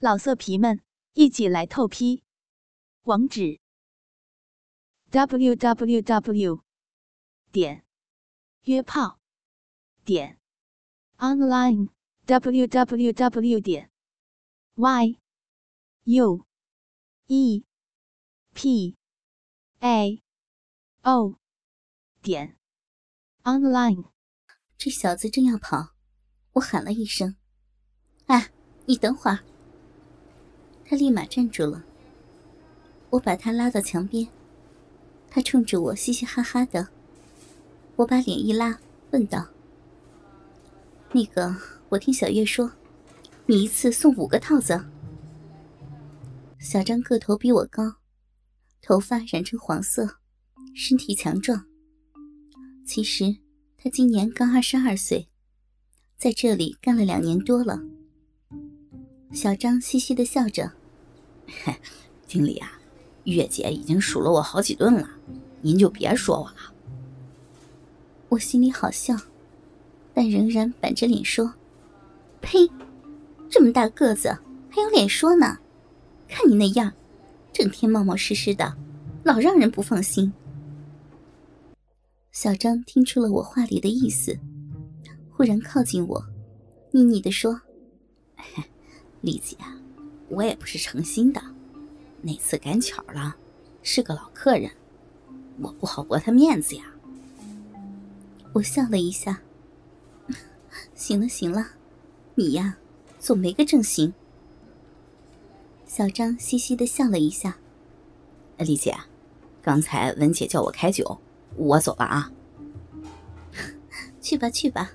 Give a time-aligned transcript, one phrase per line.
[0.00, 0.80] 老色皮们，
[1.14, 2.22] 一起来透批！
[3.02, 3.58] 网址
[5.10, 6.62] ：w w w
[7.50, 7.84] 点
[8.62, 9.18] 约炮
[10.04, 10.38] 点
[11.16, 11.88] online
[12.26, 13.90] w w w 点
[14.76, 15.18] y
[16.04, 16.46] u
[17.26, 17.64] e
[18.54, 18.96] p
[19.80, 20.22] a
[21.02, 21.40] o
[22.22, 22.56] 点
[23.42, 24.12] online。
[24.76, 25.96] 这小子正要跑，
[26.52, 27.36] 我喊了一声
[28.26, 28.52] ：“哎，
[28.86, 29.44] 你等会儿！”
[30.88, 31.84] 他立马站住了。
[33.10, 34.26] 我把他拉到墙边，
[35.28, 36.88] 他冲着我嘻嘻哈哈的。
[37.96, 38.78] 我把脸一拉，
[39.10, 39.46] 问道
[41.12, 41.54] ：“那个，
[41.90, 42.72] 我听小月说，
[43.44, 44.82] 你一次送五个套子。”
[46.58, 47.96] 小张个头比我高，
[48.80, 50.16] 头发染成黄色，
[50.74, 51.66] 身体强壮。
[52.86, 53.36] 其实
[53.76, 55.28] 他今年刚二十二岁，
[56.16, 57.78] 在这里干了两年多了。
[59.32, 60.77] 小张嘻嘻的笑着。
[62.26, 62.72] 经理啊，
[63.24, 65.08] 月姐已经数了我好几顿了，
[65.62, 66.74] 您就别说我了。
[68.28, 69.16] 我心里好笑，
[70.12, 71.54] 但仍然板着脸说
[72.42, 72.68] ：“呸！
[73.48, 74.28] 这么大个子
[74.68, 75.58] 还有脸说呢？
[76.28, 76.92] 看你那样，
[77.52, 78.76] 整天冒冒失失的，
[79.24, 80.32] 老让人不放心。”
[82.30, 84.38] 小张听出了我话里的意思，
[85.30, 86.22] 忽然靠近我，
[86.90, 87.62] 腻腻的说
[89.22, 89.56] ：“丽姐。”
[90.28, 91.40] 我也不是诚心的，
[92.22, 93.36] 那次赶巧了，
[93.82, 94.70] 是个老客人，
[95.60, 96.84] 我不好驳他面子呀。
[98.52, 99.40] 我笑了一下，
[100.94, 101.68] 行了行了，
[102.34, 102.76] 你呀，
[103.18, 104.12] 总没个正形。
[105.86, 107.56] 小张嘻嘻的笑了一下，
[108.58, 108.94] 丽姐，
[109.62, 111.18] 刚才文姐叫我开酒，
[111.56, 112.30] 我走了啊。
[114.20, 114.92] 去吧去吧。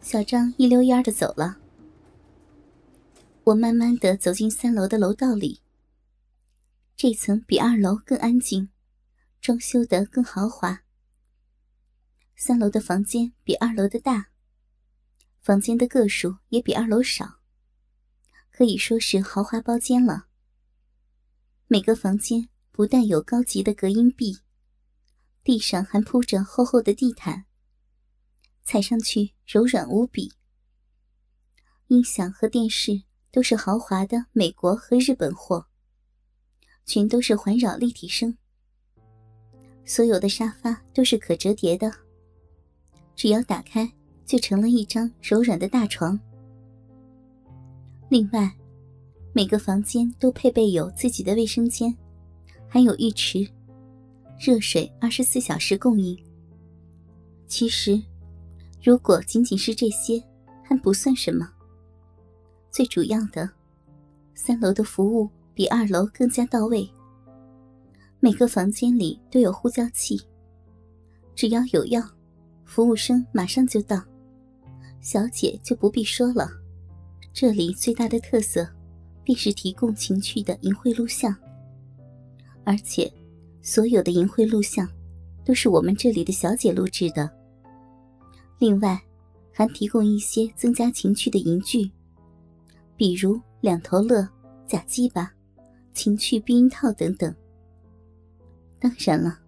[0.00, 1.58] 小张一溜烟的走了。
[3.50, 5.60] 我慢慢的走进三楼的楼道里。
[6.96, 8.70] 这层比二楼更安静，
[9.40, 10.84] 装修的更豪华。
[12.36, 14.30] 三楼的房间比二楼的大，
[15.40, 17.40] 房间的个数也比二楼少，
[18.52, 20.28] 可以说是豪华包间了。
[21.66, 24.38] 每个房间不但有高级的隔音壁，
[25.42, 27.46] 地上还铺着厚厚的地毯，
[28.62, 30.34] 踩上去柔软无比。
[31.88, 33.09] 音响和电视。
[33.30, 35.66] 都是豪华的美国和日本货，
[36.84, 38.36] 全都是环绕立体声。
[39.84, 41.92] 所有的沙发都是可折叠的，
[43.14, 43.90] 只要打开
[44.26, 46.18] 就成了一张柔软的大床。
[48.08, 48.52] 另外，
[49.32, 51.96] 每个房间都配备有自己的卫生间，
[52.68, 53.48] 还有浴池，
[54.38, 56.18] 热水二十四小时供应。
[57.46, 58.00] 其实，
[58.82, 60.22] 如果仅仅是这些，
[60.64, 61.48] 还不算什么。
[62.70, 63.50] 最主要的，
[64.34, 66.88] 三楼的服务比二楼更加到位。
[68.20, 70.20] 每个房间里都有呼叫器，
[71.34, 72.02] 只要有药，
[72.64, 74.02] 服务生马上就到。
[75.00, 76.48] 小姐就不必说了。
[77.32, 78.68] 这里最大的特色，
[79.24, 81.34] 便是提供情趣的淫秽录像，
[82.64, 83.10] 而且
[83.62, 84.88] 所有的淫秽录像
[85.44, 87.30] 都是我们这里的小姐录制的。
[88.58, 89.00] 另外，
[89.52, 91.90] 还提供一些增加情趣的淫具。
[93.00, 94.28] 比如两头乐、
[94.66, 95.32] 假鸡巴、
[95.94, 97.34] 情趣避孕套等等。
[98.78, 99.38] 当然了，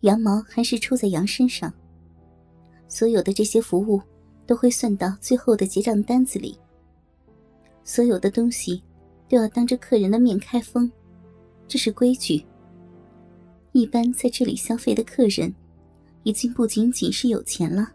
[0.00, 1.72] 羊毛还是出在羊身上。
[2.88, 4.02] 所有的这些服务
[4.48, 6.58] 都会算到最后的结账单子里。
[7.84, 8.82] 所有的东西
[9.28, 10.90] 都要当着客人的面开封，
[11.68, 12.44] 这是规矩。
[13.70, 15.54] 一般在这里消费的客人，
[16.24, 17.92] 已经不仅仅是有钱了，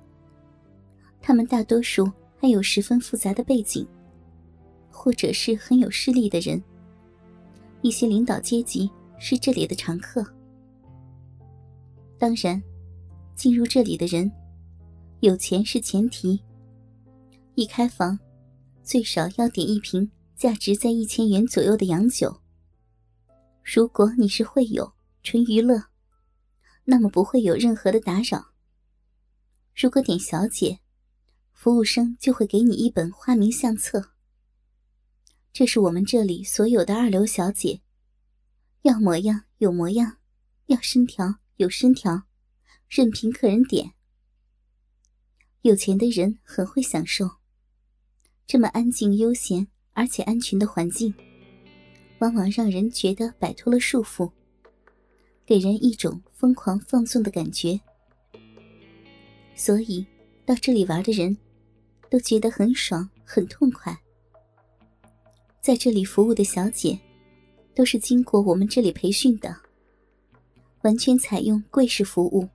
[1.20, 3.86] 他们大多数还有十分复杂的背景。
[4.98, 6.62] 或者是很有势力的人，
[7.84, 10.26] 一些领导阶级是这里的常客。
[12.18, 12.62] 当然，
[13.36, 14.30] 进入这里的人，
[15.20, 16.42] 有钱是前提。
[17.54, 18.18] 一开房，
[18.82, 22.42] 最少要点一瓶价值在一千元左右的洋酒。
[23.64, 25.84] 如果你是会友，纯娱乐，
[26.86, 28.48] 那么不会有任何的打扰。
[29.76, 30.80] 如果点小姐，
[31.54, 34.17] 服务生就会给你一本花名相册。
[35.58, 37.82] 这是我们这里所有的二流小姐，
[38.84, 40.18] 要模样有模样，
[40.68, 42.28] 要身条有身条，
[42.88, 43.94] 任凭客人点。
[45.64, 47.28] 有钱的人很会享受
[48.46, 51.12] 这么安静、悠闲而且安全的环境，
[52.20, 54.32] 往往让人觉得摆脱了束缚，
[55.44, 57.82] 给人一种疯狂放纵的感觉。
[59.56, 60.06] 所以，
[60.46, 61.36] 到这里玩的人，
[62.12, 64.00] 都觉得很爽、很痛快。
[65.62, 66.98] 在这里服务的小姐，
[67.76, 69.56] 都是经过我们这里培训的，
[70.84, 72.48] 完全采用跪式服务。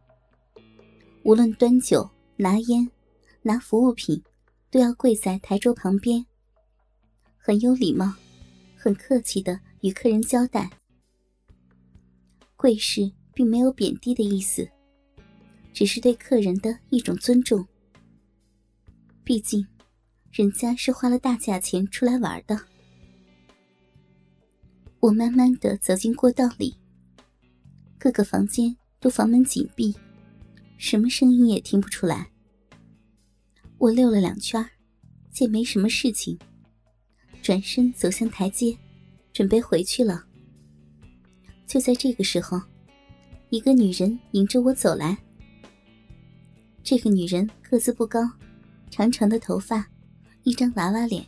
[1.24, 2.90] 无论端酒、拿烟、
[3.42, 4.22] 拿服务品，
[4.70, 6.24] 都要跪在台桌旁边，
[7.36, 8.12] 很有礼貌、
[8.76, 10.70] 很客气的与客人交代。
[12.56, 14.68] 跪式并没有贬低的意思，
[15.72, 17.66] 只是对客人的一种尊重。
[19.22, 19.66] 毕竟，
[20.32, 22.71] 人家是花了大价钱出来玩的。
[25.02, 26.76] 我慢慢的走进过道里，
[27.98, 29.92] 各个房间都房门紧闭。
[30.78, 32.30] 什么声音也听不出来。
[33.78, 34.64] 我溜了两圈，
[35.32, 36.38] 见没什么事情，
[37.42, 38.78] 转身走向台阶，
[39.32, 40.24] 准备回去了。
[41.66, 42.60] 就在这个时候，
[43.50, 45.18] 一个女人迎着我走来。
[46.84, 48.20] 这个女人个子不高，
[48.88, 49.84] 长长的头发，
[50.44, 51.26] 一张娃娃脸，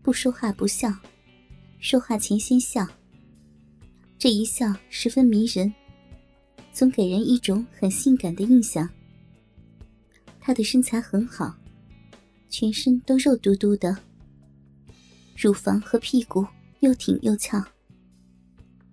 [0.00, 0.90] 不说话不笑，
[1.84, 2.88] 说话前先笑。
[4.16, 5.70] 这一笑十分迷人。
[6.72, 8.88] 总给人一种很性感的印象。
[10.40, 11.54] 她的身材很好，
[12.48, 13.98] 全身都肉嘟嘟的，
[15.36, 16.46] 乳房和屁股
[16.80, 17.62] 又挺又翘，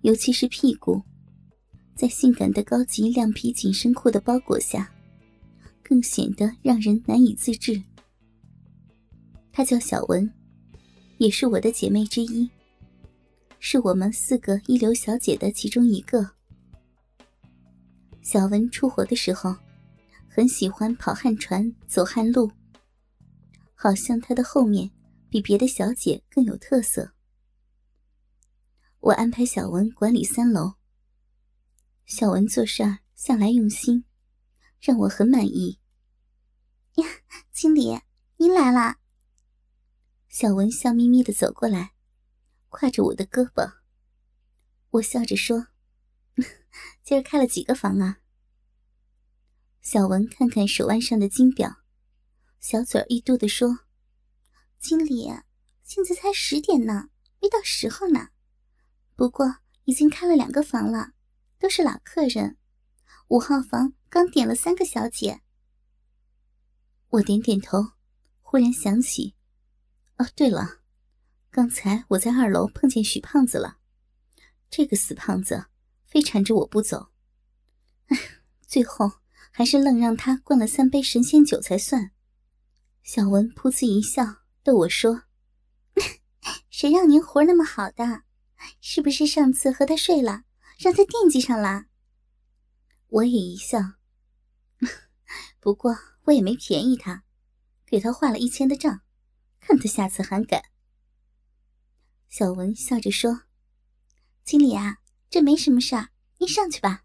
[0.02, 1.00] 尤其是屁股，
[1.96, 4.92] 在性感的高级亮皮紧身裤的包裹下，
[5.82, 7.82] 更显得让人难以自制。
[9.50, 10.30] 她叫小文，
[11.16, 12.48] 也是我的姐妹之一，
[13.64, 16.32] 是我们四个一流小姐的其中一个。
[18.20, 19.54] 小文出活的时候，
[20.28, 22.50] 很喜欢跑旱船、走旱路。
[23.76, 24.90] 好像他的后面
[25.30, 27.12] 比别的小姐更有特色。
[28.98, 30.72] 我安排小文管理三楼。
[32.04, 34.04] 小文做事儿向来用心，
[34.80, 35.78] 让我很满意。
[36.96, 37.06] 呀，
[37.52, 38.00] 经理，
[38.38, 38.98] 您来啦！
[40.28, 41.91] 小文笑眯眯的走过来，
[42.72, 43.74] 挎着我的胳膊。
[44.90, 45.68] 我笑着说。
[47.04, 48.20] 今儿开了几个房啊？
[49.82, 51.82] 小文看看手腕上的金表，
[52.58, 53.80] 小嘴一嘟的说
[54.80, 55.28] ：“经理，
[55.82, 57.10] 现在才十点呢，
[57.40, 58.30] 没到时候呢。
[59.14, 61.12] 不过已经开了两个房了，
[61.58, 62.56] 都是老客人。
[63.28, 65.42] 五号房刚点了三个小姐。”
[67.10, 67.92] 我点点头，
[68.40, 69.34] 忽然想起
[70.16, 70.81] ：“哦，对了，
[71.52, 73.76] 刚才我在二楼碰见许胖子了，
[74.68, 75.66] 这个死胖子。”
[76.12, 77.08] 非缠着我不走，
[78.08, 78.18] 哎，
[78.66, 79.12] 最后
[79.50, 82.10] 还是愣让他灌了三杯神仙酒才算。
[83.02, 85.22] 小文噗呲一笑，逗我说
[86.68, 88.24] ：“谁让您活那么好的？
[88.82, 90.44] 是不是上次和他睡了，
[90.78, 91.86] 让他惦记上了？”
[93.08, 93.78] 我也一笑，
[95.60, 97.24] 不过我也没便宜他，
[97.86, 99.00] 给他画了一千的账，
[99.60, 100.62] 看他下次还敢。
[102.32, 103.42] 小文笑着说
[104.42, 106.08] ：“经理啊。”这没什么事儿，
[106.38, 107.04] 你上去吧。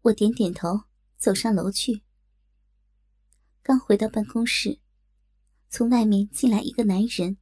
[0.00, 0.84] 我点点头，
[1.18, 2.00] 走上楼去。
[3.62, 4.78] 刚回到办公室，
[5.68, 7.36] 从外面进来一个男人，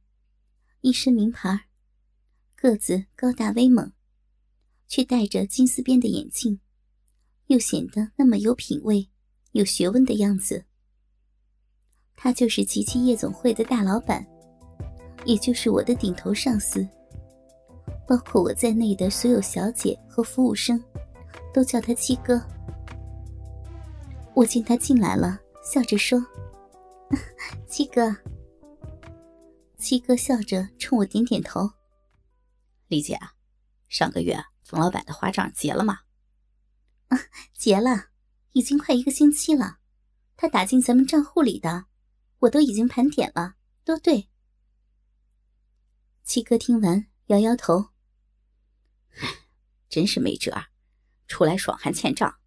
[0.81, 1.69] 一身名牌，
[2.55, 3.93] 个子高大威猛，
[4.89, 6.59] 却戴着金丝边的眼镜，
[7.47, 9.09] 又显得那么有品位、
[9.53, 10.65] 有学问的样子。
[12.15, 14.25] 他就是吉吉夜总会的大老板，
[15.25, 16.87] 也就是我的顶头上司。
[18.05, 20.83] 包括我在内的所有小姐和服务生，
[21.53, 22.41] 都叫他七哥。
[24.33, 26.23] 我见他进来了，笑着说
[27.67, 28.15] ：“七哥。”
[29.79, 31.71] 七哥笑着冲我点点头
[32.87, 33.17] ：“李姐，
[33.87, 35.99] 上个月冯老板的花账结了吗
[37.07, 37.17] ？”“啊，
[37.53, 38.07] 结了，
[38.51, 39.77] 已经快一个星期了。
[40.35, 41.85] 他打进咱们账户里的，
[42.39, 44.29] 我都已经盘点了，都对。”
[46.23, 47.89] 七哥听完，摇摇头。
[49.89, 50.67] 真是没辙，
[51.27, 52.37] 出来爽还欠账，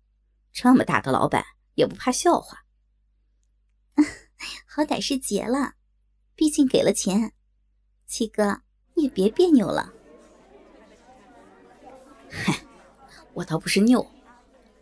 [0.52, 2.64] 这么大的老板也不怕笑话。
[4.66, 5.75] 好歹是结了，
[6.35, 7.35] 毕竟给了钱。
[8.06, 8.62] 七哥，
[8.95, 9.92] 你也别别扭了。
[12.30, 12.64] 嗨，
[13.35, 14.06] 我倒不是拗，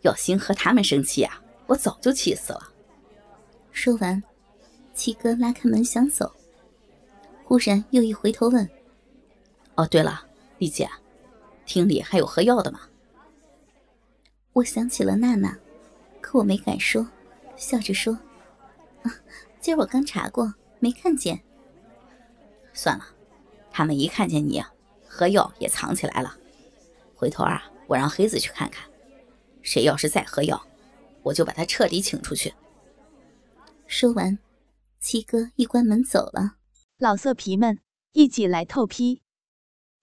[0.01, 2.73] 要心和他们生气啊，我早就气死了。
[3.71, 4.23] 说完，
[4.93, 6.33] 七哥拉开门想走，
[7.43, 8.67] 忽然又一回头问
[9.75, 10.25] ：“哦，对了，
[10.57, 10.89] 丽姐。”
[11.65, 12.81] 厅里还有喝药的吗？
[14.53, 15.57] 我想起了娜娜，
[16.21, 17.07] 可我没敢说，
[17.57, 18.13] 笑着说
[19.01, 19.11] ：“啊，
[19.59, 21.43] 今儿我刚查过，没看见。”
[22.71, 23.05] 算了，
[23.71, 24.63] 他们一看见你，
[25.07, 26.37] 喝药也藏起来了。
[27.15, 28.87] 回头啊，我让黑子去看看，
[29.61, 30.65] 谁要是再喝药，
[31.23, 32.53] 我就把他彻底请出去。
[33.87, 34.37] 说完，
[34.99, 36.57] 七哥一关门走了。
[36.99, 37.79] 老色皮们。
[38.15, 39.21] 一起来透批。